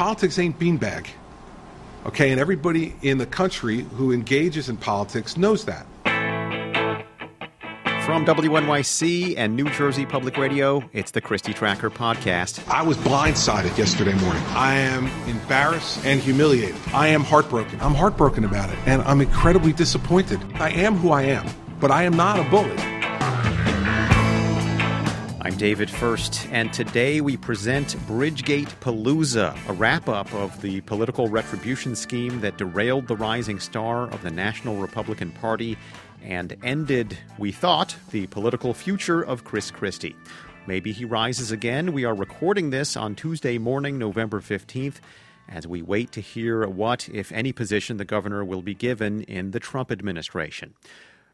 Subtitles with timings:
[0.00, 1.06] politics ain't beanbag.
[2.06, 5.86] Okay, and everybody in the country who engages in politics knows that.
[8.06, 12.66] From WNYC and New Jersey Public Radio, it's the Christie Tracker podcast.
[12.66, 14.42] I was blindsided yesterday morning.
[14.54, 16.76] I am embarrassed and humiliated.
[16.94, 17.78] I am heartbroken.
[17.82, 20.40] I'm heartbroken about it, and I'm incredibly disappointed.
[20.54, 21.46] I am who I am,
[21.78, 22.99] but I am not a bully.
[25.42, 31.28] I'm David Furst, and today we present Bridgegate Palooza, a wrap up of the political
[31.28, 35.78] retribution scheme that derailed the rising star of the National Republican Party
[36.22, 40.14] and ended, we thought, the political future of Chris Christie.
[40.66, 41.94] Maybe he rises again.
[41.94, 44.96] We are recording this on Tuesday morning, November 15th,
[45.48, 49.52] as we wait to hear what, if any, position the governor will be given in
[49.52, 50.74] the Trump administration.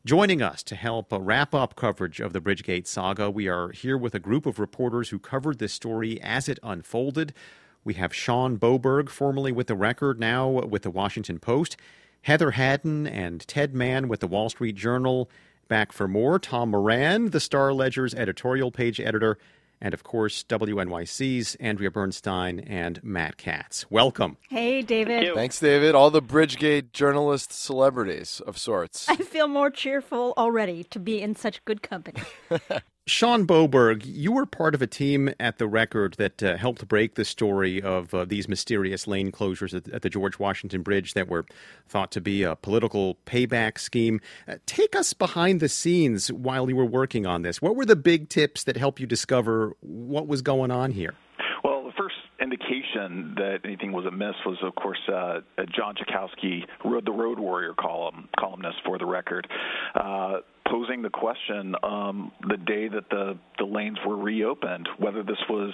[0.06, 3.98] Joining us to help uh, wrap up coverage of the Bridgegate saga, we are here
[3.98, 7.34] with a group of reporters who covered this story as it unfolded.
[7.82, 11.76] We have Shawn Boburg, formerly with The Record, now with The Washington Post.
[12.22, 15.28] Heather Haddon and Ted Mann with the Wall Street Journal.
[15.66, 19.38] Back for more, Tom Moran, the Star Ledger's editorial page editor,
[19.80, 23.90] and of course, WNYC's Andrea Bernstein and Matt Katz.
[23.90, 24.36] Welcome.
[24.48, 25.34] Hey, David.
[25.34, 25.94] Thank Thanks, David.
[25.94, 29.08] All the Bridgegate journalist celebrities of sorts.
[29.08, 32.22] I feel more cheerful already to be in such good company.
[33.08, 37.14] Shawn Boburg, you were part of a team at the record that uh, helped break
[37.14, 41.28] the story of uh, these mysterious lane closures at, at, the George Washington Bridge that
[41.28, 41.46] were
[41.88, 44.20] thought to be a political payback scheme.
[44.48, 47.62] Uh, take us behind the scenes while you were working on this.
[47.62, 51.14] What were the big tips that helped you discover what was going on here?
[51.62, 57.04] Well, the first indication that anything was amiss was, of course, uh, John Cichowski, wrote
[57.04, 59.46] the Road Warrior column columnist for the record.
[59.94, 60.38] Uh,
[60.70, 65.72] posing the question um, the day that the, the lanes were reopened, whether this was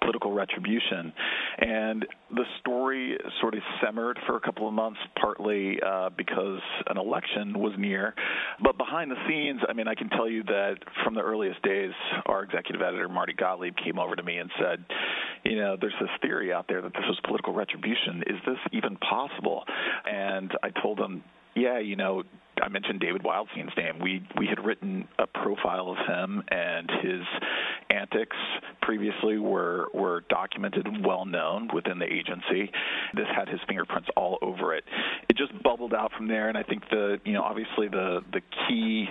[0.00, 1.12] political retribution.
[1.58, 6.96] And the story sort of simmered for a couple of months, partly uh, because an
[6.96, 8.14] election was near.
[8.62, 11.92] But behind the scenes, I mean, I can tell you that from the earliest days,
[12.26, 14.84] our executive editor, Marty Gottlieb, came over to me and said,
[15.44, 18.22] you know, there's this theory out there that this was political retribution.
[18.26, 19.64] Is this even possible?
[20.06, 21.22] And I told him,
[21.54, 22.22] yeah, you know,
[22.62, 23.98] I mentioned David Wildstein's name.
[24.00, 27.22] We we had written a profile of him and his
[27.90, 28.36] antics
[28.82, 32.70] previously were were documented and well known within the agency.
[33.14, 34.84] This had his fingerprints all over it.
[35.28, 38.42] It just bubbled out from there, and I think the you know obviously the the
[38.68, 39.06] key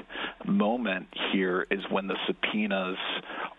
[0.46, 2.98] moment here is when the subpoenas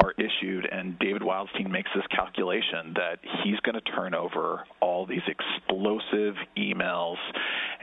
[0.02, 5.06] are issued, and David Wildstein makes this calculation that he's going to turn over all
[5.06, 7.16] these explosive emails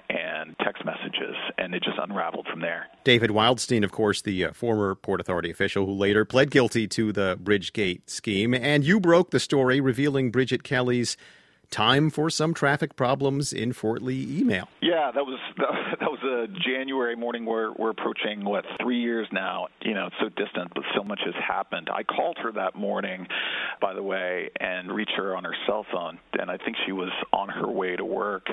[0.10, 2.88] and text messages, and it just unraveled from there.
[3.04, 7.12] David Wildstein, of course, the uh, former Port Authority official who later pled guilty to
[7.12, 11.18] the Bridgegate scheme, and you broke the story revealing Bridget Kelly's
[11.70, 14.68] time for some traffic problems in Fort Lee email.
[14.82, 17.46] Yeah, that was that was a January morning.
[17.46, 19.68] We're we're approaching what three years now.
[19.82, 21.90] You know, it's so distant, but so much has happened.
[21.94, 23.28] I called her that morning,
[23.82, 27.12] by the way, and reached her on her cell phone, and I think she was
[27.34, 28.48] on her way to work.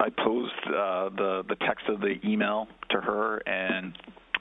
[0.00, 3.96] I posed uh, the the text of the email to her and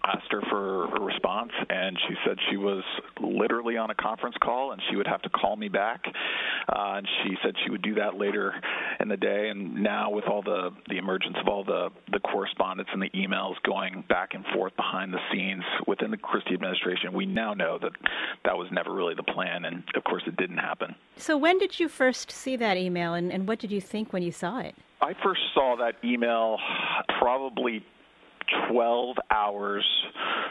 [0.06, 2.84] asked her for a response, and she said she was
[3.20, 6.02] literally on a conference call and she would have to call me back.
[6.06, 8.54] Uh, and she said she would do that later
[9.00, 9.50] in the day.
[9.50, 13.56] And now, with all the the emergence of all the the correspondence and the emails
[13.64, 17.92] going back and forth behind the scenes within the Christie administration, we now know that
[18.44, 20.96] that was never really the plan, and of course, it didn't happen.
[21.18, 24.24] So, when did you first see that email, and, and what did you think when
[24.24, 24.76] you saw it?
[25.02, 26.58] I first saw that email
[27.20, 27.86] probably
[28.70, 29.86] 12 hours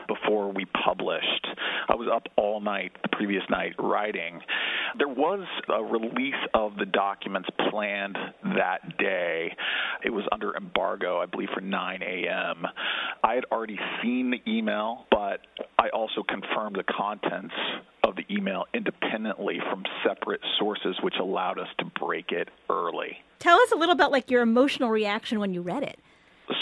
[0.08, 1.46] before we published.
[1.88, 4.40] I was up all night the previous night writing.
[4.98, 8.16] There was a release of the documents planned
[8.56, 9.54] that day.
[10.04, 12.66] It was under embargo, I believe, for 9 a.m.
[13.22, 15.40] I had already seen the email, but
[15.78, 17.54] I also confirmed the contents
[18.04, 23.18] of the email independently from separate sources, which allowed us to break it early.
[23.38, 25.98] Tell us a little about like your emotional reaction when you read it.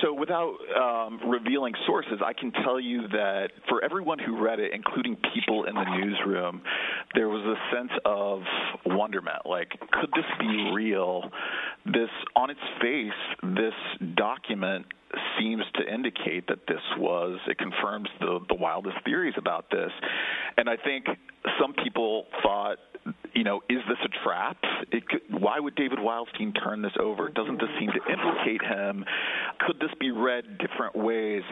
[0.01, 4.73] So, without um, revealing sources, I can tell you that for everyone who read it,
[4.73, 6.63] including people in the newsroom,
[7.15, 8.43] there was a sense of
[8.87, 9.45] wonderment.
[9.45, 11.25] Like, could this be real?
[11.85, 13.75] This, on its face, this
[14.17, 14.87] document
[15.39, 19.91] seems to indicate that this was, it confirms the, the wildest theories about this.
[20.57, 21.07] And I think
[21.61, 22.79] some people thought
[23.35, 24.59] you know, is this a trap?
[24.91, 27.29] Could, why would David Wildstein turn this over?
[27.31, 29.05] Doesn't this seem to implicate him?
[29.67, 31.43] Could this be read different ways?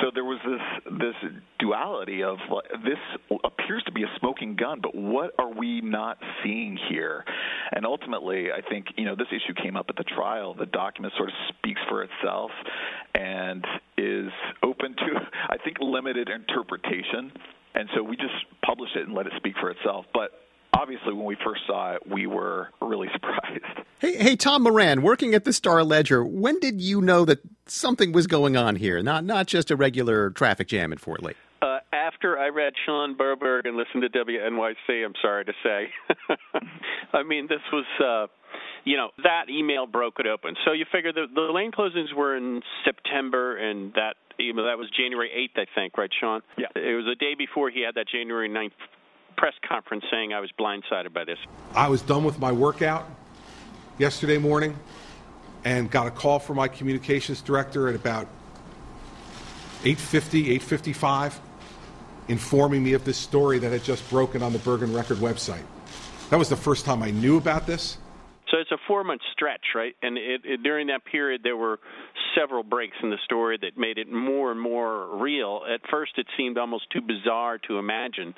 [0.00, 2.38] So there was this this duality of
[2.84, 2.98] this
[3.44, 7.24] appears to be a smoking gun, but what are we not seeing here?
[7.72, 10.54] And ultimately, I think you know this issue came up at the trial.
[10.54, 12.50] The document sort of speaks for itself
[13.26, 13.66] and
[13.98, 14.30] is
[14.62, 15.20] open to,
[15.50, 17.32] I think, limited interpretation.
[17.74, 18.34] And so we just
[18.64, 20.06] publish it and let it speak for itself.
[20.14, 20.30] But
[20.72, 23.86] obviously, when we first saw it, we were really surprised.
[23.98, 28.12] Hey, hey, Tom Moran, working at the Star Ledger, when did you know that something
[28.12, 29.02] was going on here?
[29.02, 31.34] Not not just a regular traffic jam in Fort Lee.
[31.62, 35.90] Uh, after I read Shawn Boburg and listened to WNYC, I'm sorry to say.
[37.12, 37.86] I mean, this was.
[38.00, 38.26] Uh,
[38.86, 40.54] you know that email broke it open.
[40.64, 44.78] So you figure the the lane closings were in September, and that you know, that
[44.78, 46.42] was January 8th, I think, right, Shawn?
[46.58, 46.66] Yeah.
[46.74, 48.72] It was the day before he had that January 9th
[49.36, 51.38] press conference saying I was blindsided by this.
[51.74, 53.06] I was done with my workout
[53.98, 54.76] yesterday morning
[55.64, 58.28] and got a call from my communications director at about
[59.84, 61.40] 8:50, 8:55
[62.28, 65.62] informing me of this story that had just broken on the Bergen Record website.
[66.30, 67.98] That was the first time I knew about this.
[68.50, 69.94] So it's a four month stretch, right?
[70.02, 71.80] And it, it, during that period, there were
[72.38, 75.62] several breaks in the story that made it more and more real.
[75.72, 78.34] At first, it seemed almost too bizarre to imagine.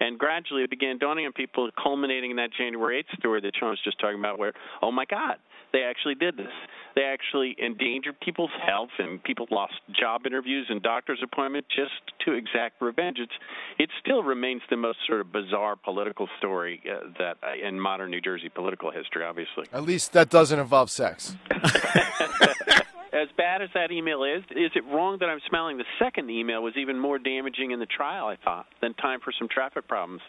[0.00, 3.70] And gradually, it began dawning on people, culminating in that January 8th story that Shawn
[3.70, 4.52] was just talking about, where,
[4.82, 5.36] oh my God,
[5.72, 6.52] they actually did this.
[6.94, 11.92] They actually endangered people's health, and people lost job interviews and doctor's appointments just
[12.26, 13.18] to exact revenge.
[13.18, 13.32] It's,
[13.78, 18.10] it still remains the most sort of bizarre political story uh, that uh, in modern
[18.10, 19.64] New Jersey political history, obviously.
[19.72, 21.34] At least that doesn't involve sex.
[23.12, 26.62] as bad as that email is, is it wrong that I'm smelling the second email
[26.62, 30.22] was even more damaging in the trial, I thought, than time for some traffic problems?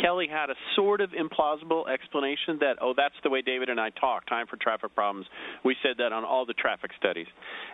[0.00, 3.90] Kelly had a sort of implausible explanation that, oh, that's the way David and I
[3.90, 5.26] talk, time for traffic problems.
[5.64, 7.26] We said that on all the traffic studies.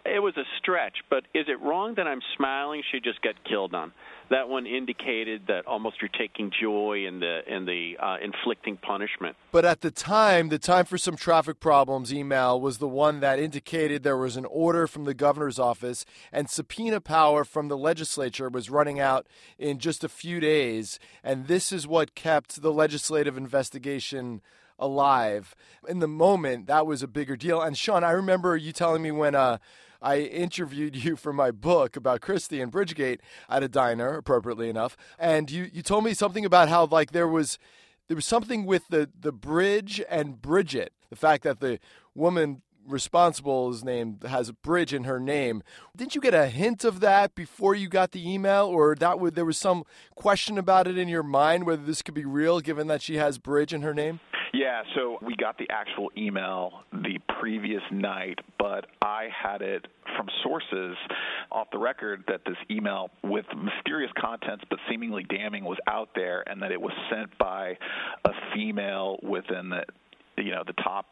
[0.04, 3.74] It was a stretch, but is it wrong that I'm smiling she just got killed
[3.74, 3.92] on?
[4.30, 9.36] That one indicated that almost you're taking joy in the in the uh, inflicting punishment.
[9.52, 13.38] But at the time, the time for some traffic problems email was the one that
[13.38, 18.50] indicated there was an order from the governor's office and subpoena power from the legislature
[18.50, 19.26] was running out
[19.58, 24.42] in just a few days, and this is what kept the legislative investigation
[24.78, 25.54] alive.
[25.88, 27.60] In the moment, that was a bigger deal.
[27.60, 29.58] And Shawn, I remember you telling me when uh,
[30.00, 34.96] I interviewed you for my book about Christie and Bridgegate at a diner, appropriately enough,
[35.18, 37.58] and you, you told me something about how like there was
[38.06, 41.78] there was something with the the bridge and Bridget, the fact that the
[42.14, 45.62] woman responsible is named has a bridge in her name.
[45.96, 49.34] Didn't you get a hint of that before you got the email, or that would
[49.34, 49.84] there was some
[50.14, 53.38] question about it in your mind whether this could be real, given that she has
[53.38, 54.20] bridge in her name?
[54.52, 59.86] Yeah, so we got the actual email the previous night, but I had it
[60.16, 60.96] from sources
[61.52, 66.48] off the record that this email with mysterious contents but seemingly damning was out there
[66.48, 67.76] and that it was sent by
[68.24, 69.82] a female within the
[70.42, 71.06] you know the top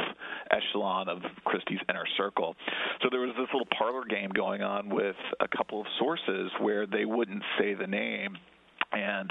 [0.51, 2.55] echelon of Christie's inner circle.
[3.03, 6.87] So there was this little parlor game going on with a couple of sources where
[6.87, 8.37] they wouldn't say the name
[8.93, 9.31] and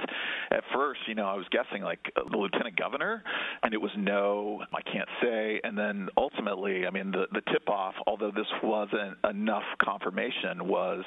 [0.52, 3.24] at first, you know, I was guessing like uh, the lieutenant governor,
[3.64, 5.60] and it was no, I can't say.
[5.64, 11.04] And then ultimately, I mean, the the tip off, although this wasn't enough confirmation, was,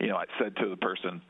[0.00, 1.20] you know, I said to the person,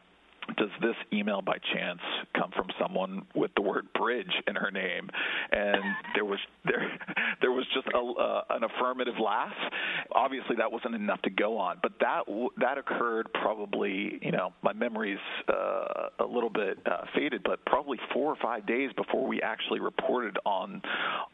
[0.57, 2.01] does this email by chance
[2.35, 5.09] come from someone with the word bridge in her name?
[5.53, 5.83] And
[6.15, 6.99] there was there
[7.41, 9.55] there was just a, uh, an affirmative laugh.
[10.13, 12.23] Obviously that wasn't enough to go on but that
[12.59, 17.99] that occurred probably you know my memory's uh, a little bit uh, faded but probably
[18.13, 20.83] 4 or 5 days before we actually reported on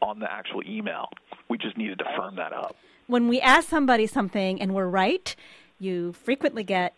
[0.00, 1.08] on the actual email.
[1.48, 2.76] We just needed to firm that up.
[3.06, 5.34] When we ask somebody something and we're right
[5.78, 6.94] you frequently get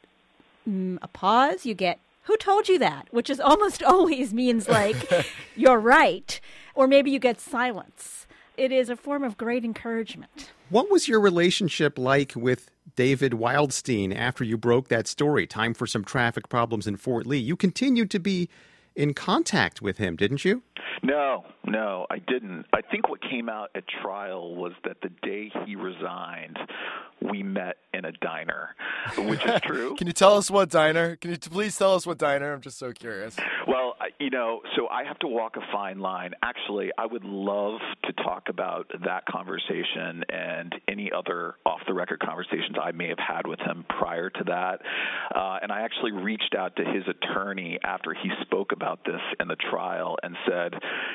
[0.69, 3.09] mm, a pause you get who told you that?
[3.11, 5.27] Which is almost always means like,
[5.57, 6.41] you're right.
[6.75, 8.27] Or maybe you get silence.
[8.57, 10.51] It is a form of great encouragement.
[10.71, 15.47] What was your relationship like with David Wildstein after you broke that story?
[15.47, 17.39] Time for some traffic problems in Fort Lee.
[17.39, 18.49] You continued to be
[18.95, 20.63] in contact with him, didn't you?
[21.03, 22.67] No, no, I didn't.
[22.73, 26.59] I think what came out at trial was that the day he resigned
[27.21, 28.75] we met in a diner,
[29.17, 29.95] which is true.
[29.97, 31.17] Can you tell us what diner?
[31.17, 32.53] Can you please tell us what diner?
[32.53, 33.37] I'm just so curious.
[33.67, 36.33] Well, you know, so I have to walk a fine line.
[36.43, 42.21] Actually, I would love to talk about that conversation and any other off the record
[42.21, 44.81] conversations I may have had with him prior to that.
[45.35, 49.49] Uh, and I actually reached out to his attorney after he spoke about this in
[49.49, 50.64] the trial and said,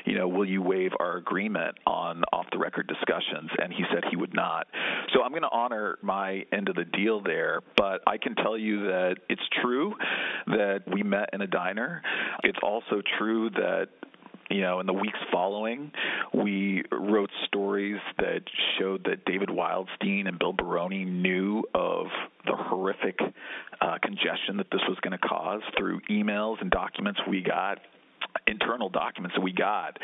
[0.06, 3.50] you know, will you waive our agreement on off the record discussions?
[3.58, 4.68] And he said he would not.
[5.14, 8.58] So I'm going to honor my end of the deal there, but I can tell
[8.58, 9.94] you that it's true
[10.48, 12.02] that we met in a diner.
[12.44, 13.88] It's also true that
[14.50, 15.92] you know, in the weeks following,
[16.34, 18.42] we wrote stories that
[18.80, 22.08] showed that David Wildstein and Bill Baroni knew of
[22.46, 23.20] the horrific
[23.82, 27.80] uh, congestion that this was going to cause through emails and documents we got
[28.48, 29.98] internal documents that we got,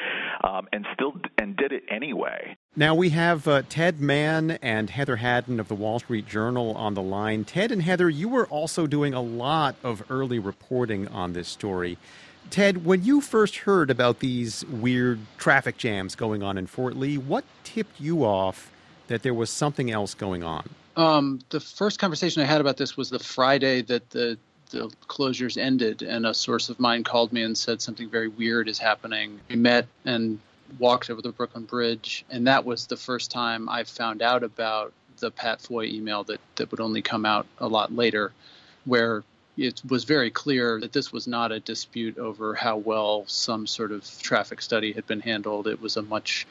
[0.43, 2.55] um, and still and did it anyway.
[2.75, 6.93] Now we have uh, Ted Mann and Heather Haddon of the Wall Street Journal on
[6.93, 7.43] the line.
[7.43, 11.97] Ted and Heather, you were also doing a lot of early reporting on this story.
[12.49, 17.17] Ted, when you first heard about these weird traffic jams going on in Fort Lee,
[17.17, 18.71] what tipped you off
[19.07, 20.69] that there was something else going on?
[20.95, 24.37] Um, the first conversation I had about this was the Friday that the
[24.75, 28.67] the closures ended, and a source of mine called me and said something very weird
[28.67, 29.39] is happening.
[29.49, 30.39] We met and
[30.79, 34.91] walked over the Brooklyn Bridge, and that was the first time I found out about
[35.19, 38.33] the Pat Foye email that, that would only come out a lot later,
[38.83, 39.23] where
[39.57, 43.93] it was very clear that this was not a dispute over how well some sort
[43.93, 45.67] of traffic study had been handled.
[45.67, 46.45] It was a much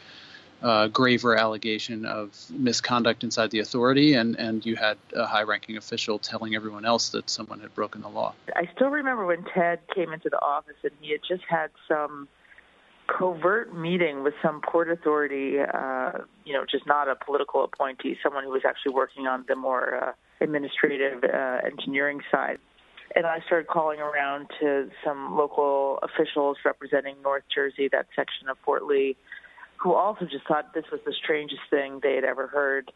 [0.65, 5.77] uh, graver allegation of misconduct inside the authority, and, and you had a high ranking
[5.77, 8.35] official telling everyone else that someone had broken the law.
[8.57, 12.29] I still remember when Ted came into the office and he had just had some
[13.07, 16.13] covert meeting with some port authority, uh,
[16.47, 19.95] you know, just not a political appointee, someone who was actually working on the more
[19.95, 22.59] uh, administrative uh, engineering side.
[23.15, 28.57] And I started calling around to some local officials representing North Jersey, that section of
[28.65, 29.15] Fort Lee,
[29.77, 32.91] who also just thought this was the strangest thing they had ever heard.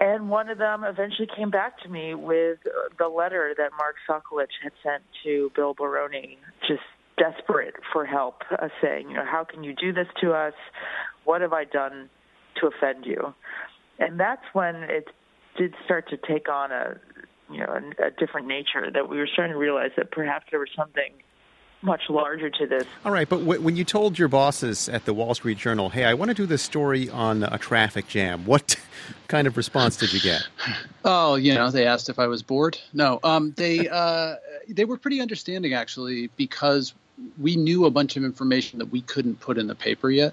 [0.00, 2.58] And one of them eventually came back to me with
[2.98, 6.80] the letter that Mark Sokolich had sent to Bill Baroni, just
[7.18, 10.54] desperate for help, uh, saying, you know, how can you do this to us?
[11.24, 12.08] What have I done
[12.60, 13.34] to offend you?
[13.98, 15.08] And that's when it
[15.58, 16.98] did start to take on a,
[17.50, 17.66] you know,
[18.00, 18.90] a, a different nature.
[18.90, 21.12] That we were starting to realize that perhaps there was something
[21.82, 22.84] much larger to this.
[23.04, 26.04] All right, but w- when you told your bosses at the Wall Street Journal, "Hey,
[26.04, 28.76] I want to do this story on a traffic jam," what
[29.28, 30.46] kind of response did you get?
[31.04, 32.78] Oh, you know, they asked if I was bored.
[32.92, 34.36] No, um, they uh,
[34.68, 36.94] they were pretty understanding actually because
[37.38, 40.32] we knew a bunch of information that we couldn't put in the paper yet.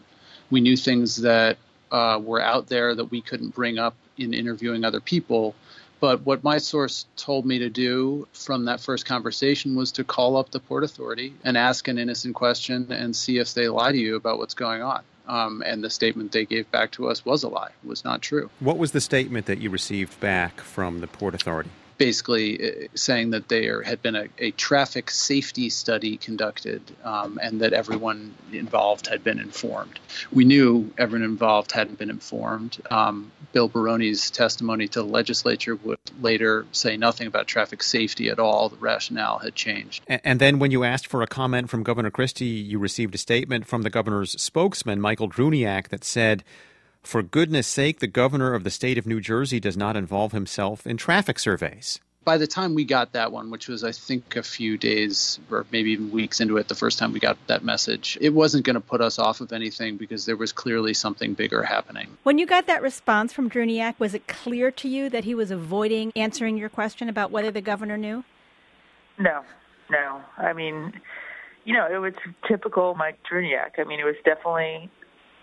[0.49, 1.57] We knew things that
[1.91, 5.55] uh, were out there that we couldn't bring up in interviewing other people
[5.99, 10.37] but what my source told me to do from that first conversation was to call
[10.37, 13.97] up the Port Authority and ask an innocent question and see if they lie to
[13.97, 15.03] you about what's going on.
[15.27, 18.49] Um, and the statement they gave back to us was a lie, was not true.
[18.59, 21.69] What was the statement that you received back from the Port Authority?
[21.99, 27.61] Basically uh, saying that there had been a, a traffic safety study conducted um, and
[27.61, 29.99] that everyone involved had been informed.
[30.31, 32.81] We knew everyone involved hadn't been informed.
[32.89, 38.39] Um, Bill Baroni's testimony to the legislature would later say nothing about traffic safety at
[38.39, 38.69] all.
[38.69, 40.03] The rationale had changed.
[40.07, 43.17] And, and then when you asked for a comment from Governor Christie, you received a
[43.17, 46.45] statement from the governor's spokesman, Michael Drewniak, that said,
[47.03, 50.85] for goodness sake, the governor of the state of New Jersey does not involve himself
[50.85, 51.99] in traffic surveys.
[52.25, 55.65] By the time we got that one, which was, I think, a few days or
[55.71, 58.75] maybe even weeks into it, the first time we got that message, it wasn't going
[58.75, 62.17] to put us off of anything because there was clearly something bigger happening.
[62.23, 65.49] When you got that response from Drewniak, was it clear to you that he was
[65.49, 68.23] avoiding answering your question about whether the governor knew?
[69.17, 69.41] No,
[69.89, 70.21] no.
[70.37, 70.93] I mean,
[71.63, 72.13] you know, it was
[72.47, 73.79] typical Mike Drewniak.
[73.79, 74.89] I mean, it was definitely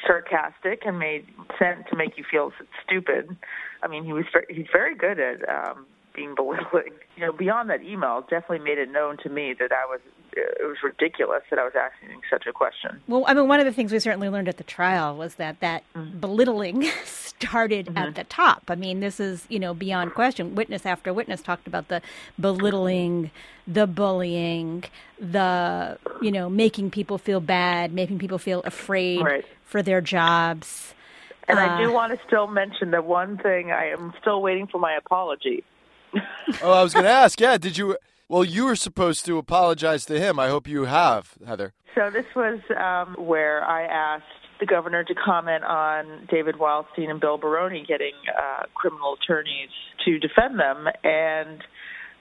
[0.07, 1.27] sarcastic and made
[1.59, 2.53] sense to make you feel
[2.85, 3.37] stupid.
[3.83, 5.87] I mean, he was he's very good at um,
[6.17, 6.95] being belittling.
[7.17, 10.01] You know, beyond that email, definitely made it known to me that I was
[10.37, 13.01] it was ridiculous that I was asking such a question.
[13.09, 15.61] Well, I mean, one of the things we certainly learned at the trial was that
[15.61, 16.19] that mm-hmm.
[16.19, 17.99] belittling started mm-hmm.
[17.99, 18.65] at the top.
[18.69, 20.55] I mean, this is you know beyond question.
[20.55, 22.03] Witness after witness talked about the
[22.39, 23.31] belittling,
[23.67, 24.85] the bullying,
[25.19, 29.45] the you know making people feel bad, making people feel afraid right.
[29.65, 30.93] for their jobs.
[31.49, 34.67] And uh, I do want to still mention the one thing I am still waiting
[34.67, 35.65] for my apology.
[36.63, 37.41] Oh, I was going to ask.
[37.41, 37.97] Yeah, did you?
[38.29, 40.39] Well, you were supposed to apologize to him.
[40.39, 41.75] I hope you have, Heather.
[41.95, 44.25] So this was um, where I asked
[44.61, 49.71] the governor to comment on David Wildstein and Bill Baroni getting uh, criminal attorneys
[50.05, 50.87] to defend them.
[51.05, 51.63] And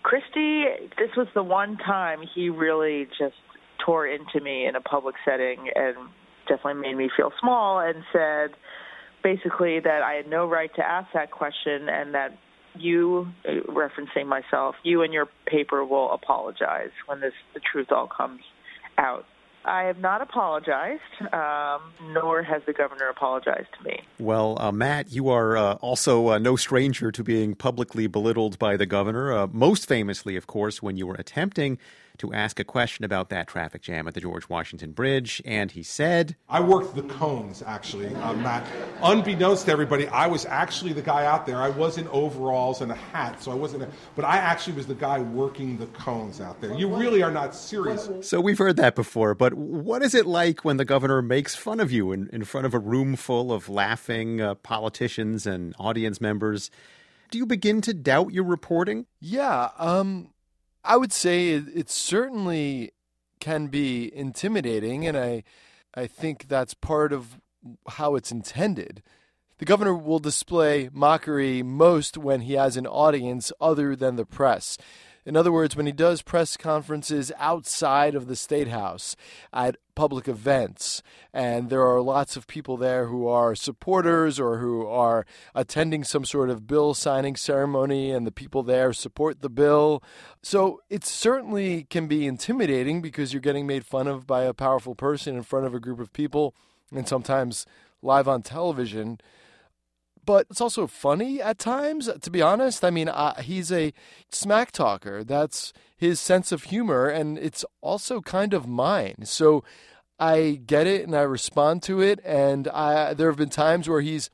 [0.04, 0.66] Christie,
[0.98, 3.36] this was the one time he really just
[3.84, 5.96] tore into me in a public setting and
[6.48, 8.52] definitely made me feel small and said
[9.24, 12.38] basically that I had no right to ask that question and that
[12.80, 18.42] you, referencing myself, you and your paper will apologize when this the truth all comes
[18.98, 19.26] out.
[19.66, 21.02] I have not apologized,
[21.34, 21.82] um,
[22.14, 24.04] nor has the governor apologized to me.
[24.20, 28.78] Well, uh, Matt, you are uh, also uh, no stranger to being publicly belittled by
[28.78, 31.80] the governor, uh, most famously, of course, when you were attempting
[32.20, 35.84] to ask a question about that traffic jam at the George Washington Bridge, and he
[35.84, 38.66] said, I worked the cones, actually, uh, Matt.
[39.02, 41.62] Unbeknownst to everybody, I was actually the guy out there.
[41.62, 44.88] I was in overalls and a hat, so I wasn't, a, but I actually was
[44.88, 46.74] the guy working the cones out there.
[46.74, 48.10] You really are not serious.
[48.22, 51.80] So we've heard that before, but what is it like when the governor makes fun
[51.80, 56.22] of you in, in front of a room full of laughing uh, politicians and audience
[56.22, 56.72] members?
[57.32, 59.08] Do you begin to doubt your reporting?
[59.20, 60.30] Yeah, um,
[60.86, 62.92] I would say it, it certainly
[63.40, 65.44] can be intimidating, and I,
[65.94, 67.40] I think that's part of
[67.90, 69.02] how it's intended.
[69.58, 74.78] The governor will display mockery most when he has an audience other than the press.
[75.26, 79.16] In other words, when he does press conferences outside of the State House
[79.52, 81.02] at public events,
[81.34, 86.26] and there are lots of people there who are supporters or who are attending some
[86.26, 90.04] sort of bill signing ceremony, and the people there support the bill.
[90.44, 94.94] So it certainly can be intimidating because you're getting made fun of by a powerful
[94.94, 96.54] person in front of a group of people,
[96.92, 97.66] and sometimes
[98.04, 99.20] live on television
[100.26, 102.84] but it's also funny at times, to be honest.
[102.84, 103.94] I mean, uh, he's a
[104.30, 105.24] smack talker.
[105.24, 109.26] That's his sense of humor, and it's also kind of mine.
[109.26, 109.64] So
[110.20, 112.20] I get it and I respond to it.
[112.24, 114.30] And I, there have been times where he's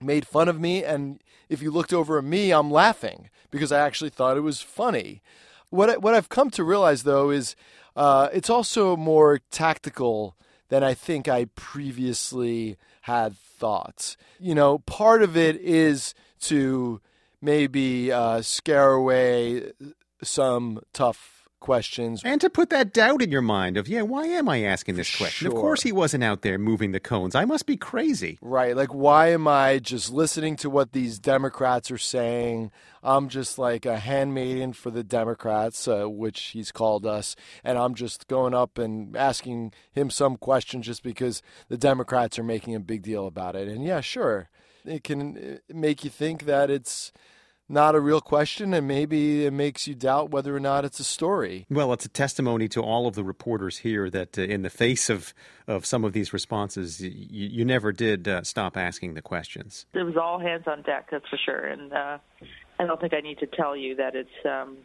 [0.00, 3.80] made fun of me, and if you looked over at me, I'm laughing because I
[3.80, 5.22] actually thought it was funny.
[5.70, 7.56] What I, what I've come to realize though is
[7.94, 10.36] uh, it's also more tactical
[10.68, 14.16] than I think I previously had thought.
[14.38, 17.00] You know, part of it is to
[17.40, 19.72] maybe uh, scare away
[20.22, 22.22] some tough questions.
[22.24, 25.14] And to put that doubt in your mind of, yeah, why am I asking this
[25.14, 25.46] question?
[25.46, 25.56] Sure.
[25.56, 27.34] Of course he wasn't out there moving the cones.
[27.34, 28.38] I must be crazy.
[28.40, 28.76] Right.
[28.76, 32.70] Like, why am I just listening to what these Democrats are saying?
[33.02, 37.36] I'm just like a handmaiden for the Democrats, uh, which he's called us.
[37.64, 42.44] And I'm just going up and asking him some question just because the Democrats are
[42.44, 43.68] making a big deal about it.
[43.68, 44.48] And yeah, sure.
[44.84, 47.12] It can uh, make you think that it's
[47.68, 51.04] not a real question, and maybe it makes you doubt whether or not it's a
[51.04, 51.66] story.
[51.68, 55.10] Well, it's a testimony to all of the reporters here that, uh, in the face
[55.10, 55.34] of,
[55.66, 59.86] of some of these responses, you, you never did uh, stop asking the questions.
[59.94, 61.66] It was all hands on deck, that's for sure.
[61.66, 62.18] And uh,
[62.78, 64.78] I don't think I need to tell you that it's um,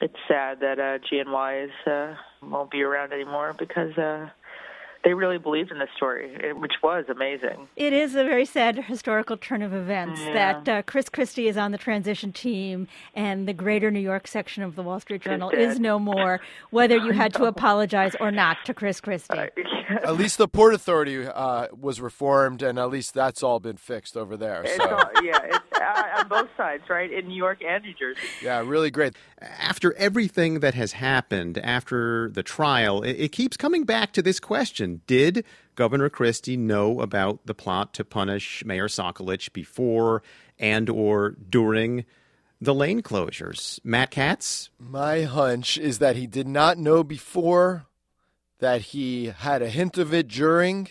[0.00, 3.92] it's sad that uh, GNY is uh, won't be around anymore because.
[5.04, 7.68] They really believed in this story, which was amazing.
[7.76, 10.32] It is a very sad historical turn of events yeah.
[10.32, 14.62] that uh, Chris Christie is on the transition team and the greater New York section
[14.62, 18.58] of the Wall Street Journal is no more, whether you had to apologize or not
[18.64, 19.38] to Chris Christie.
[19.38, 19.98] Uh, yeah.
[20.02, 24.16] At least the Port Authority uh, was reformed, and at least that's all been fixed
[24.16, 24.64] over there.
[24.76, 24.88] So.
[24.88, 27.12] All, yeah, it's uh, on both sides, right?
[27.12, 28.26] In New York and New Jersey.
[28.42, 29.14] Yeah, really great.
[29.40, 34.40] After everything that has happened after the trial, it, it keeps coming back to this
[34.40, 35.44] question did
[35.74, 40.22] Governor Christie know about the plot to punish Mayor Sokolich before
[40.58, 42.04] and or during
[42.60, 43.78] the lane closures?
[43.84, 44.70] Matt Katz?
[44.78, 47.86] My hunch is that he did not know before,
[48.58, 50.88] that he had a hint of it during,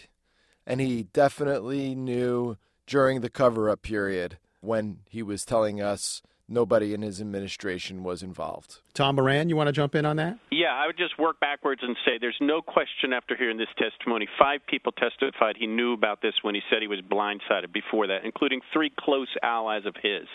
[0.68, 6.94] and he definitely knew during the cover up period when he was telling us nobody
[6.94, 8.80] in his administration was involved.
[8.94, 10.38] Tom Moran, you want to jump in on that?
[10.52, 14.28] Yeah, I would just work backwards and say there's no question after hearing this testimony.
[14.38, 18.24] Five people testified he knew about this when he said he was blindsided before that,
[18.24, 20.28] including three close allies of his.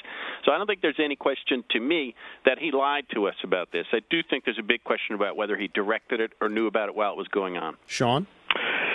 [0.45, 2.15] So I don't think there's any question to me
[2.45, 3.87] that he lied to us about this.
[3.93, 6.89] I do think there's a big question about whether he directed it or knew about
[6.89, 7.77] it while it was going on.
[7.87, 8.27] Shawn?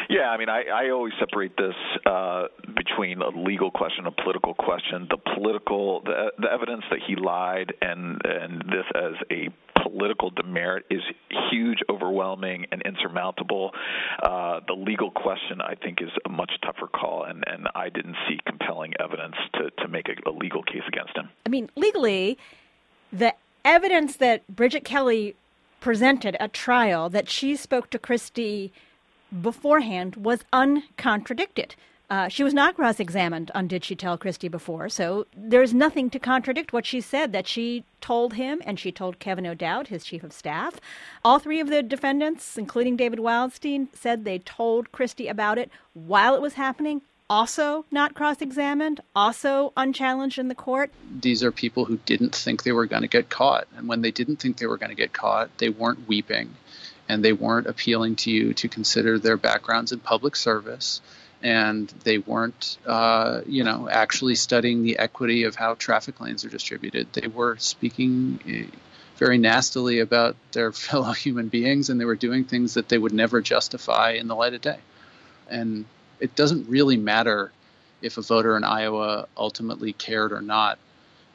[0.09, 4.53] Yeah, I mean, I, I always separate this uh, between a legal question, a political
[4.53, 5.07] question.
[5.09, 9.49] The political, the, the evidence that he lied, and and this as a
[9.81, 11.01] political demerit is
[11.51, 13.71] huge, overwhelming, and insurmountable.
[14.21, 18.15] Uh, the legal question, I think, is a much tougher call, and, and I didn't
[18.27, 21.29] see compelling evidence to, to make a, a legal case against him.
[21.45, 22.37] I mean, legally,
[23.11, 25.35] the evidence that Bridget Kelly
[25.79, 28.73] presented at trial that she spoke to Christie
[29.41, 31.75] beforehand was uncontradicted.
[32.07, 36.11] Uh, she was not cross examined on Did She Tell Christie Before, so there's nothing
[36.11, 40.03] to contradict what she said that she told him and she told Kevin O'Dowd, his
[40.03, 40.79] chief of staff.
[41.23, 46.35] All three of the defendants, including David Wildstein, said they told Christie about it while
[46.35, 50.91] it was happening, also not cross examined, also unchallenged in the court.
[51.21, 53.67] These are people who didn't think they were going to get caught.
[53.75, 56.53] And when they didn't think they were going to get caught, they weren't weeping
[57.07, 61.01] and they weren't appealing to you to consider their backgrounds in public service
[61.45, 66.49] and they weren't, uh, you know, actually studying the equity of how traffic lanes are
[66.49, 67.11] distributed.
[67.13, 68.75] They were speaking eh,
[69.17, 73.13] very nastily about their fellow human beings, and they were doing things that they would
[73.13, 74.79] never justify in the light of day.
[75.47, 75.85] And
[76.19, 77.51] it doesn't really matter
[78.01, 80.79] if a voter in Iowa ultimately cared or not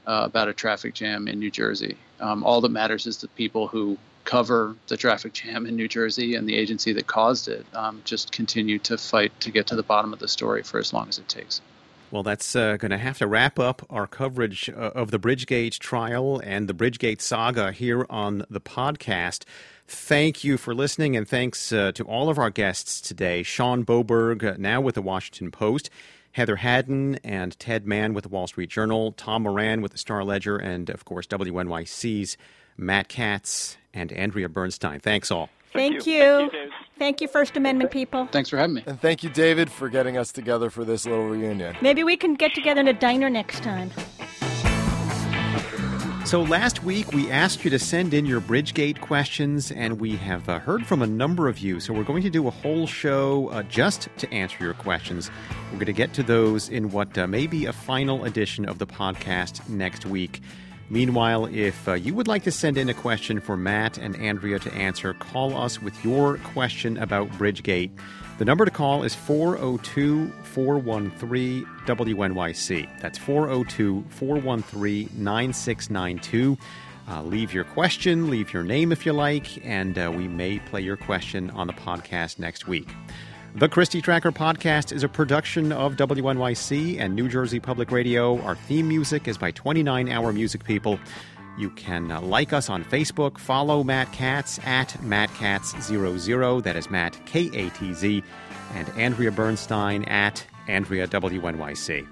[0.06, 1.96] uh, about a traffic jam in New Jersey.
[2.18, 6.34] Um, all that matters is the people who cover the traffic jam in New Jersey
[6.34, 9.82] and the agency that caused it um, just continue to fight to get to the
[9.82, 11.60] bottom of the story for as long as it takes.
[12.10, 15.78] Well, that's uh, going to have to wrap up our coverage uh, of the Bridgegate
[15.78, 19.44] trial and the Bridgegate saga here on the podcast.
[19.86, 24.42] Thank you for listening, and thanks uh, to all of our guests today Shawn Boburg,
[24.42, 25.88] uh, now with the Washington Post,
[26.32, 30.24] Heather Haddon and Ted Mann with the Wall Street Journal, Tom Moran with the Star
[30.24, 32.36] Ledger, and of course, WNYC's
[32.76, 35.00] Matt Katz and Andrea Bernstein.
[35.00, 35.48] Thanks all.
[35.72, 36.14] Thank, Thank you.
[36.14, 36.20] you.
[36.20, 38.26] Thank you, Thank you, First Amendment people.
[38.26, 38.82] Thanks for having me.
[38.86, 41.76] And thank you, David, for getting us together for this little reunion.
[41.80, 43.90] Maybe we can get together in a diner next time.
[46.30, 50.48] So last week we asked you to send in your Bridgegate questions, and we have
[50.48, 51.80] uh, heard from a number of you.
[51.80, 55.28] So we're going to do a whole show uh, just to answer your questions.
[55.72, 58.78] We're going to get to those in what uh, may be a final edition of
[58.78, 60.40] the podcast next week.
[60.90, 64.58] Meanwhile, if uh, you would like to send in a question for Matt and Andrea
[64.58, 67.92] to answer, call us with your question about Bridgegate.
[68.38, 73.00] The number to call is 402 413 WNYC.
[73.00, 76.58] That's 402 413 9692.
[77.08, 80.80] Uh, leave your question, leave your name if you like, and uh, we may play
[80.80, 82.88] your question on the podcast next week.
[83.56, 88.40] The Christie Tracker podcast is a production of WNYC and New Jersey Public Radio.
[88.42, 91.00] Our theme music is by 29 Hour Music People.
[91.58, 97.18] You can uh, like us on Facebook, follow Matt Katz at MattKatz00, that is Matt
[97.26, 98.22] K A T Z,
[98.74, 102.06] and Andrea Bernstein at Andrea WNYC.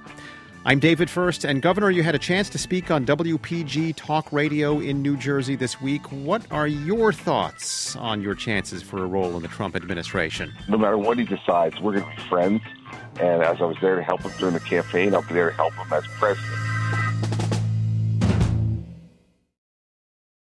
[0.64, 4.80] I'm David Furst, and Governor, you had a chance to speak on WPG Talk Radio
[4.80, 6.02] in New Jersey this week.
[6.10, 10.52] What are your thoughts on your chances for a role in the Trump administration?
[10.68, 12.62] No matter what he decides, we're going to be friends.
[13.20, 15.56] And as I was there to help him during the campaign, I'll be there to
[15.56, 16.58] help him as president.